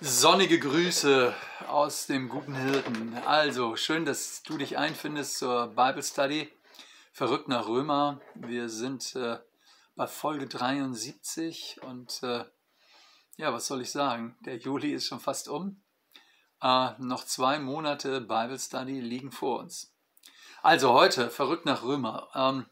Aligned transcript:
Sonnige 0.00 0.60
Grüße 0.60 1.34
aus 1.66 2.06
dem 2.06 2.28
guten 2.28 2.54
Hirten. 2.54 3.18
Also, 3.26 3.74
schön, 3.74 4.04
dass 4.04 4.44
du 4.44 4.56
dich 4.56 4.78
einfindest 4.78 5.38
zur 5.38 5.74
Bible 5.74 6.04
Study. 6.04 6.52
Verrückt 7.12 7.48
nach 7.48 7.66
Römer. 7.66 8.20
Wir 8.36 8.68
sind 8.68 9.16
äh, 9.16 9.38
bei 9.96 10.06
Folge 10.06 10.46
73 10.46 11.80
und 11.82 12.22
äh, 12.22 12.44
ja, 13.38 13.52
was 13.52 13.66
soll 13.66 13.82
ich 13.82 13.90
sagen? 13.90 14.36
Der 14.46 14.58
Juli 14.58 14.92
ist 14.92 15.08
schon 15.08 15.18
fast 15.18 15.48
um. 15.48 15.82
Äh, 16.62 16.90
noch 16.98 17.24
zwei 17.24 17.58
Monate 17.58 18.20
Bible 18.20 18.60
Study 18.60 19.00
liegen 19.00 19.32
vor 19.32 19.58
uns. 19.58 19.92
Also 20.62 20.92
heute, 20.92 21.28
verrückt 21.28 21.66
nach 21.66 21.82
Römer. 21.82 22.28
Ähm, 22.36 22.66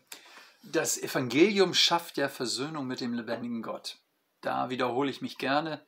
das 0.62 0.96
Evangelium 0.96 1.74
schafft 1.74 2.18
ja 2.18 2.28
Versöhnung 2.28 2.86
mit 2.86 3.00
dem 3.00 3.14
lebendigen 3.14 3.62
Gott. 3.62 3.98
Da 4.42 4.70
wiederhole 4.70 5.10
ich 5.10 5.22
mich 5.22 5.38
gerne 5.38 5.84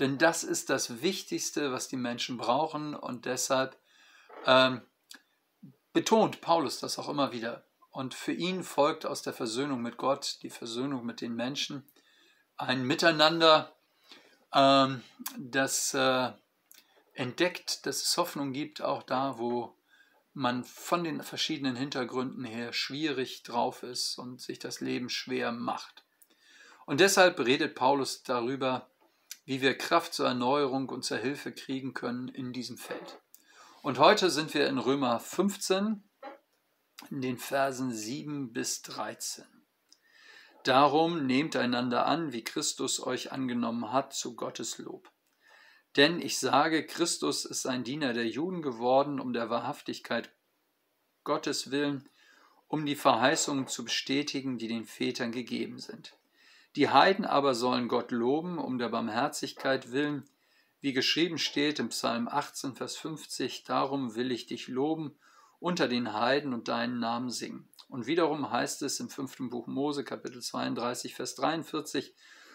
denn 0.00 0.18
das 0.18 0.42
ist 0.44 0.70
das 0.70 1.02
Wichtigste, 1.02 1.72
was 1.72 1.88
die 1.88 1.96
Menschen 1.96 2.38
brauchen 2.38 2.94
und 2.94 3.26
deshalb 3.26 3.78
ähm, 4.46 4.80
betont 5.92 6.40
Paulus 6.40 6.80
das 6.80 6.98
auch 6.98 7.08
immer 7.08 7.32
wieder. 7.32 7.64
Und 7.90 8.14
für 8.14 8.32
ihn 8.32 8.62
folgt 8.62 9.04
aus 9.04 9.22
der 9.22 9.32
Versöhnung 9.32 9.82
mit 9.82 9.96
Gott 9.96 10.38
die 10.42 10.50
Versöhnung 10.50 11.04
mit 11.04 11.20
den 11.20 11.34
Menschen, 11.34 11.84
ein 12.56 12.84
Miteinander, 12.84 13.74
ähm, 14.54 15.02
das 15.36 15.94
äh, 15.94 16.32
entdeckt, 17.14 17.86
dass 17.86 18.02
es 18.02 18.16
Hoffnung 18.16 18.52
gibt, 18.52 18.82
auch 18.82 19.02
da, 19.02 19.38
wo 19.38 19.76
man 20.32 20.64
von 20.64 21.04
den 21.04 21.22
verschiedenen 21.22 21.76
Hintergründen 21.76 22.44
her 22.44 22.72
schwierig 22.72 23.42
drauf 23.42 23.82
ist 23.82 24.18
und 24.18 24.40
sich 24.40 24.58
das 24.58 24.80
Leben 24.80 25.10
schwer 25.10 25.52
macht. 25.52 26.04
Und 26.86 27.00
deshalb 27.00 27.38
redet 27.40 27.74
Paulus 27.74 28.22
darüber, 28.22 28.88
wie 29.44 29.60
wir 29.60 29.76
Kraft 29.76 30.14
zur 30.14 30.26
Erneuerung 30.26 30.88
und 30.88 31.04
zur 31.04 31.18
Hilfe 31.18 31.52
kriegen 31.52 31.94
können 31.94 32.28
in 32.28 32.52
diesem 32.52 32.78
Feld. 32.78 33.20
Und 33.82 33.98
heute 33.98 34.30
sind 34.30 34.52
wir 34.54 34.68
in 34.68 34.78
Römer 34.78 35.18
15, 35.18 36.02
in 37.10 37.20
den 37.22 37.38
Versen 37.38 37.92
7 37.92 38.52
bis 38.52 38.82
13. 38.82 39.44
Darum 40.64 41.26
nehmt 41.26 41.56
einander 41.56 42.06
an, 42.06 42.32
wie 42.32 42.44
Christus 42.44 43.04
euch 43.04 43.32
angenommen 43.32 43.90
hat, 43.90 44.12
zu 44.12 44.36
Gottes 44.36 44.76
Lob. 44.78 45.10
Denn 45.96 46.20
ich 46.20 46.38
sage, 46.38 46.86
Christus 46.86 47.46
ist 47.46 47.66
ein 47.66 47.82
Diener 47.82 48.12
der 48.12 48.28
Juden 48.28 48.60
geworden, 48.60 49.18
um 49.18 49.32
der 49.32 49.48
Wahrhaftigkeit 49.48 50.30
Gottes 51.24 51.70
willen, 51.70 52.08
um 52.68 52.84
die 52.84 52.94
Verheißungen 52.94 53.66
zu 53.66 53.84
bestätigen, 53.84 54.58
die 54.58 54.68
den 54.68 54.84
Vätern 54.84 55.32
gegeben 55.32 55.78
sind 55.78 56.19
die 56.76 56.88
Heiden 56.88 57.24
aber 57.24 57.54
sollen 57.54 57.88
Gott 57.88 58.12
loben, 58.12 58.58
um 58.58 58.78
der 58.78 58.88
Barmherzigkeit 58.88 59.90
willen, 59.90 60.24
wie 60.80 60.92
geschrieben 60.92 61.38
steht 61.38 61.78
im 61.78 61.88
Psalm 61.88 62.28
18, 62.28 62.74
Vers 62.76 62.96
50, 62.96 63.64
darum 63.64 64.14
will 64.14 64.30
ich 64.32 64.46
dich 64.46 64.68
loben 64.68 65.18
unter 65.58 65.88
den 65.88 66.14
Heiden 66.14 66.54
und 66.54 66.68
deinen 66.68 67.00
Namen 67.00 67.30
singen. 67.30 67.68
Und 67.88 68.06
wiederum 68.06 68.50
heißt 68.50 68.82
es 68.82 69.00
im 69.00 69.10
fünften 69.10 69.50
Buch 69.50 69.66
Mose, 69.66 70.04
Kapitel 70.04 70.40
32, 70.40 71.14
Vers 71.14 71.34
43, 71.34 72.14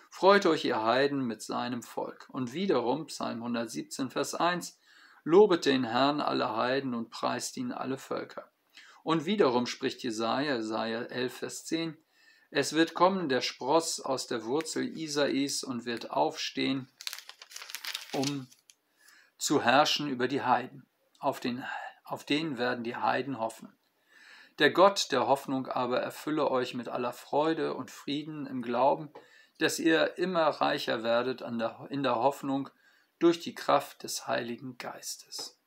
Freut 0.10 0.46
euch, 0.46 0.64
ihr 0.64 0.82
Heiden, 0.82 1.26
mit 1.26 1.42
seinem 1.42 1.84
Volk. 1.84 2.28
Und 2.32 2.54
wiederum, 2.54 3.08
Psalm 3.08 3.40
117, 3.40 4.10
Vers 4.10 4.34
1, 4.34 4.80
Lobet 5.26 5.66
den 5.66 5.84
Herrn 5.84 6.22
alle 6.22 6.56
Heiden 6.56 6.94
und 6.94 7.10
preist 7.10 7.58
ihn 7.58 7.74
alle 7.74 7.98
Völker. 7.98 8.50
Und 9.04 9.26
wiederum 9.26 9.66
spricht 9.66 10.04
Jesaja, 10.04 10.56
Jesaja 10.56 11.02
11, 11.02 11.34
Vers 11.34 11.66
10, 11.66 11.98
es 12.56 12.72
wird 12.72 12.94
kommen 12.94 13.28
der 13.28 13.42
Spross 13.42 14.00
aus 14.00 14.28
der 14.28 14.46
Wurzel 14.46 14.98
Isais 14.98 15.62
und 15.62 15.84
wird 15.84 16.12
aufstehen, 16.12 16.88
um 18.14 18.48
zu 19.38 19.62
herrschen 19.62 20.08
über 20.08 20.30
die 20.30 20.42
Heiden. 20.42 20.86
Auf 21.20 21.42
den, 21.42 21.66
auf 22.06 22.24
den 22.24 22.58
werden 22.58 22.86
die 22.86 22.96
Heiden 22.96 23.40
hoffen. 23.40 23.76
Der 24.60 24.72
Gott 24.72 25.12
der 25.12 25.28
Hoffnung 25.28 25.68
aber 25.68 26.00
erfülle 26.00 26.50
euch 26.50 26.76
mit 26.76 26.88
aller 26.88 27.12
Freude 27.12 27.74
und 27.74 27.92
Frieden 27.92 28.48
im 28.48 28.62
Glauben, 28.62 29.12
dass 29.60 29.78
ihr 29.78 30.18
immer 30.18 30.48
reicher 30.48 31.04
werdet 31.04 31.42
der, 31.42 31.88
in 31.90 32.04
der 32.04 32.16
Hoffnung 32.16 32.70
durch 33.20 33.42
die 33.42 33.54
Kraft 33.54 34.04
des 34.04 34.28
Heiligen 34.28 34.78
Geistes. 34.78 35.60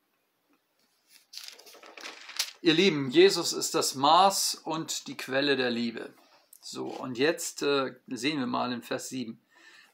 Ihr 2.61 2.73
Lieben, 2.73 3.11
Jesus 3.11 3.53
ist 3.53 3.75
das 3.75 3.93
Maß 3.93 4.55
und 4.55 5.05
die 5.05 5.17
Quelle 5.17 5.55
der 5.55 5.69
Liebe. 5.69 6.15
So, 6.71 6.85
und 6.85 7.17
jetzt 7.17 7.63
äh, 7.63 7.95
sehen 8.05 8.39
wir 8.39 8.45
mal 8.45 8.71
in 8.71 8.83
Vers 8.83 9.09
7. 9.09 9.41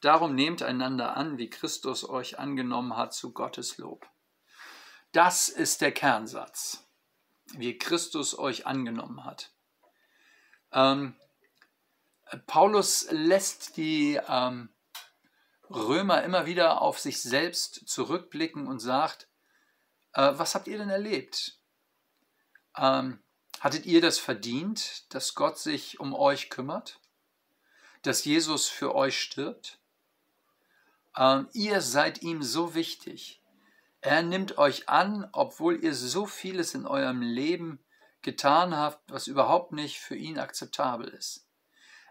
Darum 0.02 0.34
nehmt 0.34 0.62
einander 0.62 1.16
an, 1.16 1.38
wie 1.38 1.48
Christus 1.48 2.06
euch 2.06 2.38
angenommen 2.38 2.98
hat 2.98 3.14
zu 3.14 3.32
Gottes 3.32 3.78
Lob. 3.78 4.06
Das 5.12 5.48
ist 5.48 5.80
der 5.80 5.92
Kernsatz, 5.92 6.86
wie 7.54 7.78
Christus 7.78 8.38
euch 8.38 8.66
angenommen 8.66 9.24
hat. 9.24 9.54
Ähm, 10.70 11.16
Paulus 12.46 13.06
lässt 13.10 13.78
die 13.78 14.20
ähm, 14.28 14.68
Römer 15.70 16.24
immer 16.24 16.44
wieder 16.44 16.82
auf 16.82 16.98
sich 16.98 17.22
selbst 17.22 17.88
zurückblicken 17.88 18.66
und 18.66 18.80
sagt, 18.80 19.30
äh, 20.12 20.32
was 20.34 20.54
habt 20.54 20.66
ihr 20.68 20.76
denn 20.76 20.90
erlebt? 20.90 21.58
Ähm, 22.76 23.22
Hattet 23.60 23.86
ihr 23.86 24.00
das 24.00 24.18
verdient, 24.18 25.12
dass 25.14 25.34
Gott 25.34 25.58
sich 25.58 25.98
um 25.98 26.14
euch 26.14 26.50
kümmert? 26.50 27.00
Dass 28.02 28.24
Jesus 28.24 28.68
für 28.68 28.94
euch 28.94 29.18
stirbt? 29.18 29.78
Ähm, 31.16 31.48
ihr 31.54 31.80
seid 31.80 32.22
ihm 32.22 32.42
so 32.42 32.74
wichtig. 32.74 33.42
Er 34.00 34.22
nimmt 34.22 34.58
euch 34.58 34.88
an, 34.88 35.28
obwohl 35.32 35.82
ihr 35.82 35.94
so 35.94 36.26
vieles 36.26 36.74
in 36.74 36.86
eurem 36.86 37.22
Leben 37.22 37.80
getan 38.22 38.76
habt, 38.76 39.10
was 39.10 39.26
überhaupt 39.26 39.72
nicht 39.72 39.98
für 39.98 40.16
ihn 40.16 40.38
akzeptabel 40.38 41.08
ist. 41.08 41.48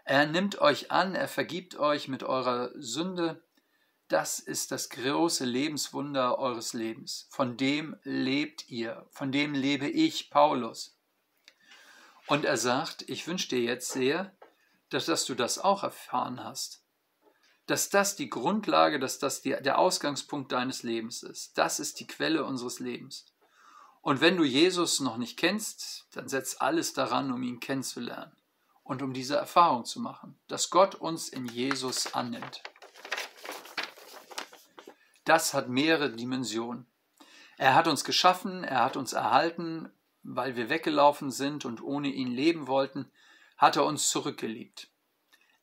Er 0.04 0.26
nimmt 0.26 0.60
euch 0.60 0.90
an, 0.90 1.14
er 1.14 1.28
vergibt 1.28 1.76
euch 1.76 2.08
mit 2.08 2.22
eurer 2.22 2.70
Sünde. 2.74 3.42
Das 4.08 4.38
ist 4.38 4.72
das 4.72 4.88
große 4.88 5.44
Lebenswunder 5.44 6.38
eures 6.38 6.72
Lebens. 6.74 7.26
Von 7.30 7.56
dem 7.56 7.96
lebt 8.02 8.68
ihr, 8.68 9.06
von 9.10 9.32
dem 9.32 9.54
lebe 9.54 9.88
ich, 9.88 10.30
Paulus. 10.30 10.95
Und 12.26 12.44
er 12.44 12.56
sagt, 12.56 13.08
ich 13.08 13.26
wünsche 13.26 13.48
dir 13.48 13.60
jetzt 13.60 13.92
sehr, 13.92 14.34
dass, 14.90 15.06
dass 15.06 15.24
du 15.24 15.34
das 15.34 15.58
auch 15.58 15.82
erfahren 15.82 16.42
hast. 16.42 16.82
Dass 17.66 17.88
das 17.88 18.16
die 18.16 18.30
Grundlage, 18.30 18.98
dass 18.98 19.18
das 19.18 19.42
die, 19.42 19.56
der 19.60 19.78
Ausgangspunkt 19.78 20.52
deines 20.52 20.82
Lebens 20.82 21.22
ist. 21.22 21.56
Das 21.58 21.80
ist 21.80 22.00
die 22.00 22.06
Quelle 22.06 22.44
unseres 22.44 22.80
Lebens. 22.80 23.26
Und 24.02 24.20
wenn 24.20 24.36
du 24.36 24.44
Jesus 24.44 25.00
noch 25.00 25.16
nicht 25.16 25.36
kennst, 25.36 26.06
dann 26.12 26.28
setz 26.28 26.56
alles 26.60 26.92
daran, 26.92 27.32
um 27.32 27.42
ihn 27.42 27.58
kennenzulernen 27.58 28.36
und 28.84 29.02
um 29.02 29.12
diese 29.12 29.36
Erfahrung 29.36 29.84
zu 29.84 30.00
machen, 30.00 30.38
dass 30.46 30.70
Gott 30.70 30.94
uns 30.94 31.28
in 31.28 31.46
Jesus 31.46 32.14
annimmt. 32.14 32.62
Das 35.24 35.54
hat 35.54 35.68
mehrere 35.68 36.10
Dimensionen. 36.10 36.86
Er 37.58 37.74
hat 37.74 37.88
uns 37.88 38.04
geschaffen, 38.04 38.62
er 38.62 38.84
hat 38.84 38.96
uns 38.96 39.12
erhalten, 39.12 39.90
weil 40.28 40.56
wir 40.56 40.68
weggelaufen 40.68 41.30
sind 41.30 41.64
und 41.64 41.82
ohne 41.82 42.08
ihn 42.08 42.30
leben 42.30 42.66
wollten, 42.66 43.10
hat 43.56 43.76
er 43.76 43.84
uns 43.84 44.08
zurückgeliebt. 44.08 44.88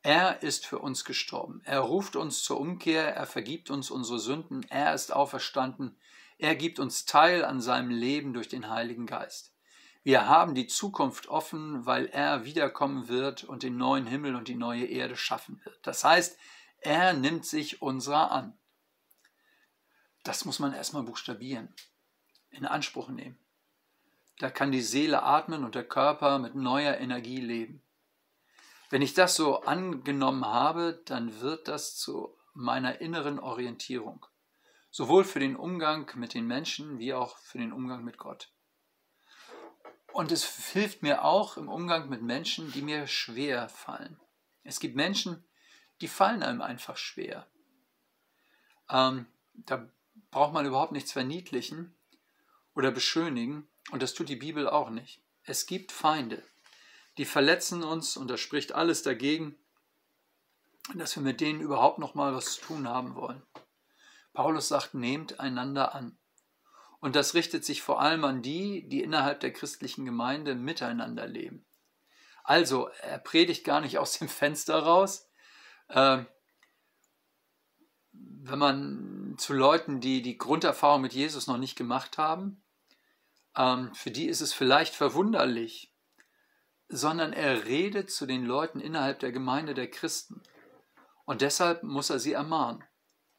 Er 0.02 0.42
ist 0.42 0.66
für 0.66 0.78
uns 0.80 1.04
gestorben. 1.04 1.62
Er 1.64 1.80
ruft 1.80 2.16
uns 2.16 2.42
zur 2.42 2.60
Umkehr, 2.60 3.14
er 3.14 3.26
vergibt 3.26 3.70
uns 3.70 3.90
unsere 3.90 4.18
Sünden, 4.18 4.64
er 4.68 4.94
ist 4.94 5.12
auferstanden, 5.12 5.96
er 6.38 6.56
gibt 6.56 6.78
uns 6.78 7.06
Teil 7.06 7.44
an 7.44 7.60
seinem 7.60 7.90
Leben 7.90 8.34
durch 8.34 8.48
den 8.48 8.68
Heiligen 8.68 9.06
Geist. 9.06 9.54
Wir 10.02 10.28
haben 10.28 10.54
die 10.54 10.66
Zukunft 10.66 11.28
offen, 11.28 11.86
weil 11.86 12.06
er 12.06 12.44
wiederkommen 12.44 13.08
wird 13.08 13.44
und 13.44 13.62
den 13.62 13.78
neuen 13.78 14.06
Himmel 14.06 14.36
und 14.36 14.48
die 14.48 14.54
neue 14.54 14.84
Erde 14.84 15.16
schaffen 15.16 15.60
wird. 15.64 15.78
Das 15.86 16.04
heißt, 16.04 16.36
er 16.80 17.14
nimmt 17.14 17.46
sich 17.46 17.80
unserer 17.80 18.30
an. 18.30 18.58
Das 20.22 20.44
muss 20.44 20.58
man 20.58 20.74
erstmal 20.74 21.02
buchstabieren, 21.02 21.74
in 22.50 22.66
Anspruch 22.66 23.08
nehmen. 23.08 23.38
Da 24.38 24.50
kann 24.50 24.72
die 24.72 24.82
Seele 24.82 25.22
atmen 25.22 25.64
und 25.64 25.74
der 25.74 25.86
Körper 25.86 26.38
mit 26.38 26.54
neuer 26.54 26.96
Energie 26.96 27.40
leben. 27.40 27.82
Wenn 28.90 29.02
ich 29.02 29.14
das 29.14 29.34
so 29.34 29.60
angenommen 29.62 30.44
habe, 30.44 31.02
dann 31.06 31.40
wird 31.40 31.68
das 31.68 31.96
zu 31.96 32.36
meiner 32.52 33.00
inneren 33.00 33.38
Orientierung, 33.38 34.26
sowohl 34.90 35.24
für 35.24 35.40
den 35.40 35.56
Umgang 35.56 36.10
mit 36.14 36.34
den 36.34 36.46
Menschen 36.46 36.98
wie 36.98 37.14
auch 37.14 37.38
für 37.38 37.58
den 37.58 37.72
Umgang 37.72 38.04
mit 38.04 38.18
Gott. 38.18 38.52
Und 40.12 40.30
es 40.30 40.70
hilft 40.72 41.02
mir 41.02 41.24
auch 41.24 41.56
im 41.56 41.68
Umgang 41.68 42.08
mit 42.08 42.22
Menschen, 42.22 42.70
die 42.70 42.82
mir 42.82 43.08
schwer 43.08 43.68
fallen. 43.68 44.20
Es 44.62 44.78
gibt 44.78 44.94
Menschen, 44.94 45.44
die 46.00 46.06
fallen 46.06 46.44
einem 46.44 46.62
einfach 46.62 46.96
schwer. 46.96 47.48
Ähm, 48.88 49.26
da 49.54 49.88
braucht 50.30 50.52
man 50.52 50.66
überhaupt 50.66 50.92
nichts 50.92 51.10
verniedlichen 51.10 51.96
oder 52.74 52.92
beschönigen. 52.92 53.68
Und 53.90 54.02
das 54.02 54.14
tut 54.14 54.28
die 54.28 54.36
Bibel 54.36 54.68
auch 54.68 54.90
nicht. 54.90 55.22
Es 55.44 55.66
gibt 55.66 55.92
Feinde, 55.92 56.42
die 57.18 57.24
verletzen 57.24 57.82
uns 57.82 58.16
und 58.16 58.28
da 58.28 58.36
spricht 58.36 58.72
alles 58.72 59.02
dagegen, 59.02 59.56
dass 60.94 61.16
wir 61.16 61.22
mit 61.22 61.40
denen 61.40 61.60
überhaupt 61.60 61.98
noch 61.98 62.14
mal 62.14 62.34
was 62.34 62.54
zu 62.54 62.62
tun 62.62 62.88
haben 62.88 63.14
wollen. 63.14 63.42
Paulus 64.32 64.68
sagt, 64.68 64.94
nehmt 64.94 65.40
einander 65.40 65.94
an. 65.94 66.18
Und 67.00 67.16
das 67.16 67.34
richtet 67.34 67.64
sich 67.64 67.82
vor 67.82 68.00
allem 68.00 68.24
an 68.24 68.42
die, 68.42 68.88
die 68.88 69.02
innerhalb 69.02 69.40
der 69.40 69.52
christlichen 69.52 70.04
Gemeinde 70.04 70.54
miteinander 70.54 71.26
leben. 71.26 71.64
Also, 72.42 72.88
er 73.00 73.18
predigt 73.18 73.64
gar 73.64 73.80
nicht 73.80 73.98
aus 73.98 74.18
dem 74.18 74.28
Fenster 74.28 74.78
raus. 74.78 75.28
Ähm, 75.88 76.26
wenn 78.12 78.58
man 78.58 79.34
zu 79.38 79.52
Leuten, 79.52 80.00
die 80.00 80.20
die 80.22 80.36
Grunderfahrung 80.36 81.00
mit 81.00 81.12
Jesus 81.14 81.46
noch 81.46 81.56
nicht 81.56 81.76
gemacht 81.76 82.18
haben, 82.18 82.62
ähm, 83.56 83.94
für 83.94 84.10
die 84.10 84.26
ist 84.26 84.40
es 84.40 84.52
vielleicht 84.52 84.94
verwunderlich, 84.94 85.92
sondern 86.88 87.32
er 87.32 87.64
redet 87.64 88.10
zu 88.10 88.26
den 88.26 88.44
Leuten 88.44 88.80
innerhalb 88.80 89.20
der 89.20 89.32
Gemeinde 89.32 89.74
der 89.74 89.90
Christen. 89.90 90.42
Und 91.24 91.40
deshalb 91.40 91.82
muss 91.82 92.10
er 92.10 92.18
sie 92.18 92.32
ermahnen. 92.32 92.84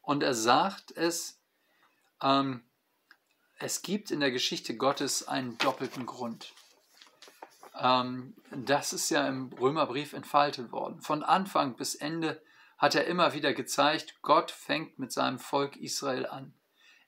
Und 0.00 0.22
er 0.22 0.34
sagt 0.34 0.90
es, 0.96 1.40
ähm, 2.22 2.64
es 3.58 3.82
gibt 3.82 4.10
in 4.10 4.20
der 4.20 4.30
Geschichte 4.30 4.76
Gottes 4.76 5.26
einen 5.26 5.56
doppelten 5.58 6.06
Grund. 6.06 6.52
Ähm, 7.78 8.34
das 8.50 8.92
ist 8.92 9.10
ja 9.10 9.26
im 9.26 9.52
Römerbrief 9.52 10.12
entfaltet 10.12 10.72
worden. 10.72 11.00
Von 11.00 11.22
Anfang 11.22 11.76
bis 11.76 11.94
Ende 11.94 12.42
hat 12.78 12.94
er 12.94 13.06
immer 13.06 13.32
wieder 13.32 13.54
gezeigt, 13.54 14.16
Gott 14.22 14.50
fängt 14.50 14.98
mit 14.98 15.12
seinem 15.12 15.38
Volk 15.38 15.76
Israel 15.76 16.26
an. 16.26 16.54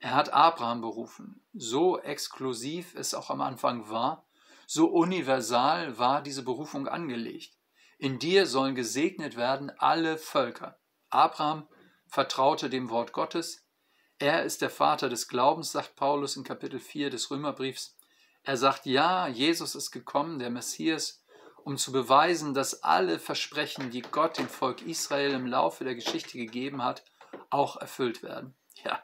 Er 0.01 0.15
hat 0.15 0.33
Abraham 0.33 0.81
berufen. 0.81 1.45
So 1.53 1.99
exklusiv 1.99 2.95
es 2.95 3.15
auch 3.15 3.31
am 3.31 3.41
Anfang 3.41 3.91
war, 3.91 4.29
so 4.67 4.87
universal 4.87 5.99
war 5.99 6.23
diese 6.23 6.43
Berufung 6.43 6.89
angelegt. 6.89 7.55
In 7.97 8.19
dir 8.19 8.47
sollen 8.47 8.75
gesegnet 8.75 9.37
werden 9.37 9.73
alle 9.79 10.19
Völker. 10.19 10.79
Abraham 11.11 11.67
vertraute 12.07 12.71
dem 12.71 12.91
Wort 12.91 13.13
Gottes. 13.13 13.67
Er 14.19 14.45
ist 14.45 14.63
der 14.63 14.71
Vater 14.71 15.09
des 15.09 15.27
Glaubens, 15.27 15.73
sagt 15.73 15.97
Paulus 15.97 16.37
in 16.37 16.45
Kapitel 16.45 16.81
4 16.81 17.11
des 17.11 17.31
Römerbriefs. 17.31 17.97
Er 18.43 18.57
sagt, 18.57 18.87
ja, 18.87 19.27
Jesus 19.27 19.75
ist 19.75 19.91
gekommen, 19.91 20.39
der 20.39 20.51
Messias, 20.51 21.25
um 21.65 21.77
zu 21.77 21.91
beweisen, 21.91 22.55
dass 22.55 22.83
alle 22.83 23.19
Versprechen, 23.19 23.91
die 23.91 24.03
Gott 24.03 24.39
dem 24.39 24.49
Volk 24.49 24.83
Israel 24.83 25.33
im 25.33 25.47
Laufe 25.47 25.85
der 25.85 25.95
Geschichte 25.95 26.39
gegeben 26.39 26.85
hat, 26.85 27.05
auch 27.51 27.77
erfüllt 27.77 28.23
werden. 28.23 28.55
Ja, 28.85 29.03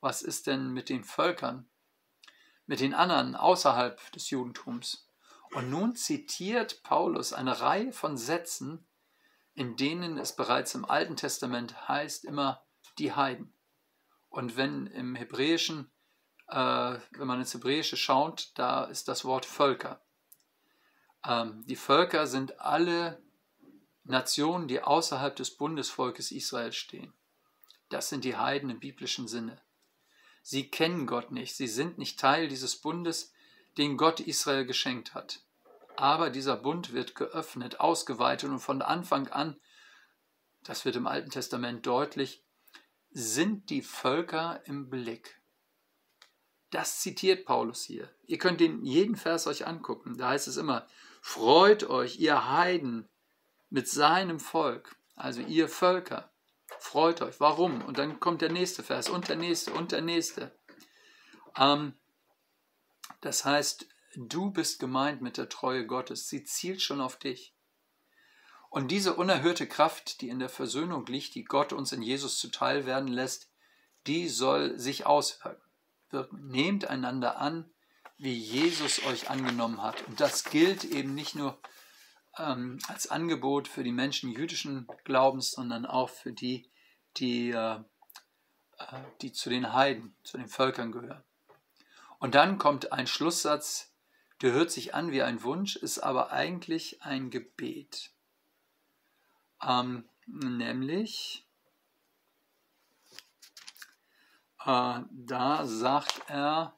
was 0.00 0.22
ist 0.22 0.46
denn 0.46 0.70
mit 0.70 0.88
den 0.88 1.04
Völkern, 1.04 1.68
mit 2.66 2.80
den 2.80 2.94
anderen 2.94 3.34
außerhalb 3.34 4.12
des 4.12 4.30
Judentums? 4.30 5.08
Und 5.52 5.70
nun 5.70 5.96
zitiert 5.96 6.82
Paulus 6.82 7.32
eine 7.32 7.60
Reihe 7.60 7.92
von 7.92 8.16
Sätzen, 8.16 8.86
in 9.54 9.76
denen 9.76 10.16
es 10.16 10.36
bereits 10.36 10.74
im 10.74 10.84
Alten 10.84 11.16
Testament 11.16 11.88
heißt 11.88 12.24
immer 12.24 12.64
die 12.98 13.12
Heiden. 13.12 13.52
Und 14.28 14.56
wenn 14.56 14.86
im 14.86 15.16
Hebräischen, 15.16 15.90
äh, 16.46 16.54
wenn 16.54 17.26
man 17.26 17.40
ins 17.40 17.52
Hebräische 17.52 17.96
schaut, 17.96 18.52
da 18.54 18.84
ist 18.84 19.08
das 19.08 19.24
Wort 19.24 19.44
Völker. 19.44 20.04
Ähm, 21.26 21.64
die 21.66 21.76
Völker 21.76 22.26
sind 22.28 22.60
alle 22.60 23.22
Nationen, 24.04 24.68
die 24.68 24.82
außerhalb 24.82 25.34
des 25.34 25.56
Bundesvolkes 25.56 26.30
Israel 26.30 26.72
stehen. 26.72 27.12
Das 27.88 28.08
sind 28.08 28.24
die 28.24 28.36
Heiden 28.36 28.70
im 28.70 28.78
biblischen 28.78 29.26
Sinne. 29.26 29.60
Sie 30.42 30.70
kennen 30.70 31.06
Gott 31.06 31.32
nicht, 31.32 31.54
sie 31.54 31.66
sind 31.66 31.98
nicht 31.98 32.18
Teil 32.18 32.48
dieses 32.48 32.76
Bundes, 32.76 33.32
den 33.78 33.96
Gott 33.96 34.20
Israel 34.20 34.64
geschenkt 34.64 35.14
hat. 35.14 35.40
Aber 35.96 36.30
dieser 36.30 36.56
Bund 36.56 36.92
wird 36.92 37.14
geöffnet, 37.14 37.80
ausgeweitet 37.80 38.50
und 38.50 38.60
von 38.60 38.82
Anfang 38.82 39.28
an, 39.28 39.60
das 40.64 40.84
wird 40.84 40.96
im 40.96 41.06
Alten 41.06 41.30
Testament 41.30 41.86
deutlich, 41.86 42.42
sind 43.10 43.70
die 43.70 43.82
Völker 43.82 44.62
im 44.64 44.88
Blick. 44.88 45.40
Das 46.70 47.00
zitiert 47.00 47.44
Paulus 47.44 47.82
hier. 47.82 48.08
Ihr 48.26 48.38
könnt 48.38 48.60
den 48.60 48.84
jeden 48.84 49.16
Vers 49.16 49.46
euch 49.46 49.66
angucken. 49.66 50.16
Da 50.16 50.28
heißt 50.28 50.46
es 50.46 50.56
immer, 50.56 50.86
freut 51.20 51.84
euch, 51.84 52.20
ihr 52.20 52.48
Heiden, 52.48 53.08
mit 53.70 53.88
seinem 53.88 54.40
Volk, 54.40 54.96
also 55.16 55.40
ihr 55.40 55.68
Völker. 55.68 56.29
Freut 56.80 57.20
euch. 57.20 57.38
Warum? 57.40 57.82
Und 57.82 57.98
dann 57.98 58.20
kommt 58.20 58.40
der 58.40 58.50
nächste 58.50 58.82
Vers 58.82 59.10
und 59.10 59.28
der 59.28 59.36
nächste 59.36 59.72
und 59.74 59.92
der 59.92 60.00
nächste. 60.00 60.50
Ähm, 61.56 61.92
das 63.20 63.44
heißt, 63.44 63.86
du 64.16 64.50
bist 64.50 64.80
gemeint 64.80 65.20
mit 65.20 65.36
der 65.36 65.50
Treue 65.50 65.86
Gottes. 65.86 66.28
Sie 66.28 66.42
zielt 66.42 66.80
schon 66.80 67.02
auf 67.02 67.18
dich. 67.18 67.54
Und 68.70 68.90
diese 68.90 69.14
unerhörte 69.14 69.68
Kraft, 69.68 70.22
die 70.22 70.30
in 70.30 70.38
der 70.38 70.48
Versöhnung 70.48 71.04
liegt, 71.04 71.34
die 71.34 71.44
Gott 71.44 71.74
uns 71.74 71.92
in 71.92 72.00
Jesus 72.00 72.38
zuteil 72.38 72.86
werden 72.86 73.08
lässt, 73.08 73.50
die 74.06 74.28
soll 74.28 74.78
sich 74.78 75.04
auswirken. 75.04 75.60
Nehmt 76.32 76.86
einander 76.86 77.38
an, 77.38 77.70
wie 78.16 78.32
Jesus 78.32 79.04
euch 79.04 79.28
angenommen 79.28 79.82
hat. 79.82 80.06
Und 80.08 80.18
das 80.20 80.44
gilt 80.44 80.84
eben 80.84 81.14
nicht 81.14 81.34
nur 81.34 81.60
ähm, 82.40 82.78
als 82.88 83.10
Angebot 83.10 83.68
für 83.68 83.84
die 83.84 83.92
Menschen 83.92 84.32
jüdischen 84.32 84.86
Glaubens, 85.04 85.52
sondern 85.52 85.86
auch 85.86 86.08
für 86.08 86.32
die, 86.32 86.68
die, 87.16 87.50
äh, 87.50 87.76
äh, 88.78 89.00
die 89.20 89.32
zu 89.32 89.50
den 89.50 89.72
Heiden, 89.72 90.14
zu 90.22 90.38
den 90.38 90.48
Völkern 90.48 90.92
gehören. 90.92 91.22
Und 92.18 92.34
dann 92.34 92.58
kommt 92.58 92.92
ein 92.92 93.06
Schlusssatz, 93.06 93.92
der 94.42 94.52
hört 94.52 94.70
sich 94.70 94.94
an 94.94 95.10
wie 95.10 95.22
ein 95.22 95.42
Wunsch, 95.42 95.76
ist 95.76 95.98
aber 95.98 96.32
eigentlich 96.32 97.02
ein 97.02 97.30
Gebet. 97.30 98.10
Ähm, 99.62 100.08
nämlich, 100.26 101.46
äh, 104.64 105.00
da 105.10 105.66
sagt 105.66 106.22
er 106.28 106.74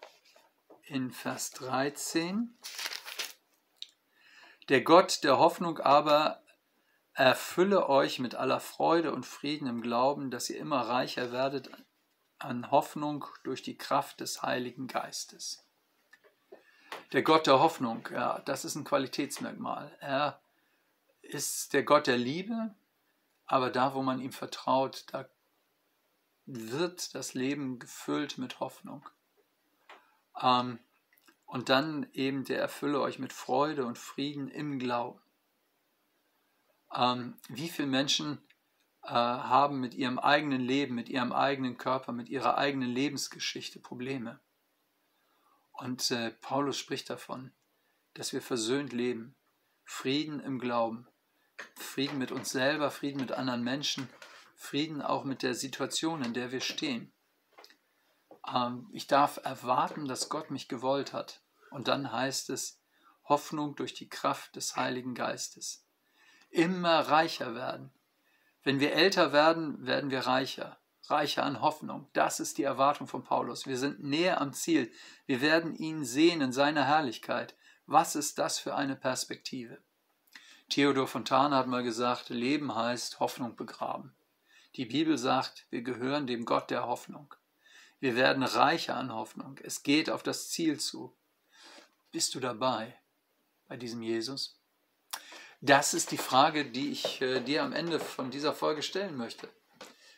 in 0.84 1.12
Vers 1.12 1.50
13, 1.52 2.56
der 4.68 4.82
Gott 4.82 5.24
der 5.24 5.38
Hoffnung 5.38 5.78
aber 5.78 6.42
erfülle 7.14 7.88
euch 7.88 8.18
mit 8.18 8.34
aller 8.34 8.60
Freude 8.60 9.12
und 9.12 9.26
Frieden 9.26 9.66
im 9.66 9.82
Glauben, 9.82 10.30
dass 10.30 10.48
ihr 10.50 10.58
immer 10.58 10.80
reicher 10.80 11.32
werdet 11.32 11.70
an 12.38 12.70
Hoffnung 12.70 13.24
durch 13.44 13.62
die 13.62 13.76
Kraft 13.76 14.20
des 14.20 14.42
Heiligen 14.42 14.86
Geistes. 14.86 15.64
Der 17.12 17.22
Gott 17.22 17.46
der 17.46 17.60
Hoffnung, 17.60 18.08
ja, 18.12 18.40
das 18.40 18.64
ist 18.64 18.74
ein 18.74 18.84
Qualitätsmerkmal. 18.84 19.96
Er 20.00 20.40
ist 21.20 21.72
der 21.72 21.82
Gott 21.82 22.06
der 22.06 22.18
Liebe, 22.18 22.74
aber 23.46 23.70
da, 23.70 23.94
wo 23.94 24.02
man 24.02 24.20
ihm 24.20 24.32
vertraut, 24.32 25.04
da 25.12 25.28
wird 26.46 27.14
das 27.14 27.34
Leben 27.34 27.78
gefüllt 27.78 28.38
mit 28.38 28.60
Hoffnung. 28.60 29.08
Ähm, 30.40 30.78
und 31.52 31.68
dann 31.68 32.06
eben 32.14 32.44
der 32.44 32.60
erfülle 32.60 33.02
euch 33.02 33.18
mit 33.18 33.30
Freude 33.30 33.84
und 33.84 33.98
Frieden 33.98 34.48
im 34.48 34.78
Glauben. 34.78 35.20
Ähm, 36.94 37.36
wie 37.50 37.68
viele 37.68 37.88
Menschen 37.88 38.38
äh, 39.02 39.10
haben 39.10 39.78
mit 39.78 39.92
ihrem 39.92 40.18
eigenen 40.18 40.62
Leben, 40.62 40.94
mit 40.94 41.10
ihrem 41.10 41.30
eigenen 41.30 41.76
Körper, 41.76 42.12
mit 42.12 42.30
ihrer 42.30 42.56
eigenen 42.56 42.88
Lebensgeschichte 42.88 43.80
Probleme? 43.80 44.40
Und 45.72 46.10
äh, 46.10 46.30
Paulus 46.30 46.78
spricht 46.78 47.10
davon, 47.10 47.52
dass 48.14 48.32
wir 48.32 48.40
versöhnt 48.40 48.94
leben, 48.94 49.36
Frieden 49.84 50.40
im 50.40 50.58
Glauben, 50.58 51.06
Frieden 51.74 52.16
mit 52.16 52.32
uns 52.32 52.48
selber, 52.48 52.90
Frieden 52.90 53.20
mit 53.20 53.32
anderen 53.32 53.62
Menschen, 53.62 54.08
Frieden 54.56 55.02
auch 55.02 55.24
mit 55.24 55.42
der 55.42 55.54
Situation, 55.54 56.24
in 56.24 56.32
der 56.32 56.50
wir 56.50 56.62
stehen. 56.62 57.12
Ähm, 58.50 58.88
ich 58.90 59.06
darf 59.06 59.38
erwarten, 59.44 60.08
dass 60.08 60.30
Gott 60.30 60.50
mich 60.50 60.66
gewollt 60.66 61.12
hat. 61.12 61.41
Und 61.72 61.88
dann 61.88 62.12
heißt 62.12 62.50
es 62.50 62.80
Hoffnung 63.24 63.76
durch 63.76 63.94
die 63.94 64.08
Kraft 64.08 64.56
des 64.56 64.76
Heiligen 64.76 65.14
Geistes. 65.14 65.84
Immer 66.50 67.00
reicher 67.00 67.54
werden. 67.54 67.90
Wenn 68.62 68.78
wir 68.78 68.92
älter 68.92 69.32
werden, 69.32 69.86
werden 69.86 70.10
wir 70.10 70.20
reicher. 70.20 70.78
Reicher 71.04 71.44
an 71.44 71.60
Hoffnung. 71.60 72.08
Das 72.12 72.40
ist 72.40 72.58
die 72.58 72.62
Erwartung 72.62 73.08
von 73.08 73.24
Paulus. 73.24 73.66
Wir 73.66 73.78
sind 73.78 74.02
näher 74.02 74.40
am 74.40 74.52
Ziel. 74.52 74.92
Wir 75.26 75.40
werden 75.40 75.74
ihn 75.74 76.04
sehen 76.04 76.40
in 76.40 76.52
seiner 76.52 76.84
Herrlichkeit. 76.84 77.56
Was 77.86 78.14
ist 78.14 78.38
das 78.38 78.58
für 78.58 78.76
eine 78.76 78.94
Perspektive? 78.94 79.78
Theodor 80.68 81.06
Fontane 81.06 81.56
hat 81.56 81.66
mal 81.66 81.82
gesagt, 81.82 82.28
Leben 82.28 82.74
heißt 82.74 83.18
Hoffnung 83.18 83.56
begraben. 83.56 84.14
Die 84.76 84.86
Bibel 84.86 85.18
sagt, 85.18 85.66
wir 85.70 85.82
gehören 85.82 86.26
dem 86.26 86.44
Gott 86.44 86.70
der 86.70 86.86
Hoffnung. 86.86 87.34
Wir 87.98 88.16
werden 88.16 88.42
reicher 88.42 88.96
an 88.96 89.12
Hoffnung. 89.12 89.58
Es 89.62 89.82
geht 89.82 90.08
auf 90.08 90.22
das 90.22 90.48
Ziel 90.48 90.80
zu. 90.80 91.14
Bist 92.12 92.34
du 92.34 92.40
dabei 92.40 93.00
bei 93.68 93.78
diesem 93.78 94.02
Jesus? 94.02 94.60
Das 95.62 95.94
ist 95.94 96.10
die 96.10 96.18
Frage, 96.18 96.70
die 96.70 96.90
ich 96.90 97.22
äh, 97.22 97.40
dir 97.40 97.62
am 97.62 97.72
Ende 97.72 97.98
von 97.98 98.30
dieser 98.30 98.52
Folge 98.52 98.82
stellen 98.82 99.16
möchte. 99.16 99.48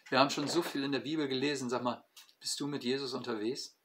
Wir 0.09 0.19
haben 0.19 0.31
schon 0.31 0.49
so 0.49 0.61
viel 0.61 0.83
in 0.83 0.91
der 0.91 0.99
Bibel 0.99 1.29
gelesen. 1.29 1.71
Sag 1.71 1.85
mal, 1.85 2.05
bist 2.41 2.59
du 2.59 2.67
mit 2.67 2.83
Jesus 2.83 3.15
unterwegs? 3.15 3.79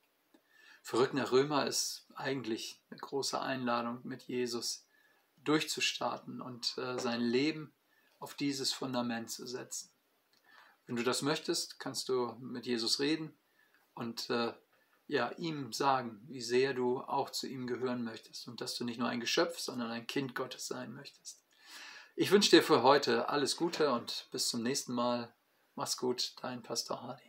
Verrückt 0.81 1.13
nach 1.13 1.31
Römer 1.31 1.67
ist 1.67 2.07
eigentlich 2.15 2.81
eine 2.89 2.99
große 2.99 3.39
Einladung, 3.39 3.99
mit 4.03 4.23
Jesus 4.23 4.87
durchzustarten 5.43 6.41
und 6.41 6.79
äh, 6.79 6.97
sein 6.97 7.21
Leben 7.21 7.75
auf 8.17 8.33
dieses 8.33 8.73
Fundament 8.73 9.29
zu 9.29 9.45
setzen. 9.45 9.91
Wenn 10.87 10.95
du 10.95 11.03
das 11.03 11.21
möchtest, 11.21 11.77
kannst 11.77 12.09
du 12.09 12.35
mit 12.39 12.65
Jesus 12.65 12.99
reden 12.99 13.37
und 13.93 14.31
äh, 14.31 14.53
ja, 15.09 15.31
ihm 15.37 15.73
sagen, 15.73 16.21
wie 16.27 16.41
sehr 16.41 16.75
du 16.75 17.01
auch 17.01 17.31
zu 17.31 17.47
ihm 17.47 17.65
gehören 17.65 18.03
möchtest 18.03 18.47
und 18.47 18.61
dass 18.61 18.75
du 18.75 18.85
nicht 18.85 18.99
nur 18.99 19.09
ein 19.09 19.19
Geschöpf, 19.19 19.59
sondern 19.59 19.89
ein 19.89 20.05
Kind 20.05 20.35
Gottes 20.35 20.67
sein 20.67 20.93
möchtest. 20.93 21.43
Ich 22.15 22.29
wünsche 22.29 22.51
dir 22.51 22.61
für 22.61 22.83
heute 22.83 23.27
alles 23.27 23.57
Gute 23.57 23.91
und 23.91 24.27
bis 24.31 24.49
zum 24.49 24.61
nächsten 24.61 24.93
Mal. 24.93 25.33
Mach's 25.75 25.97
gut, 25.97 26.33
dein 26.41 26.61
Pastor 26.61 27.01
Hardy. 27.01 27.28